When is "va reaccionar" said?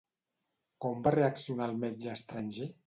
1.09-1.69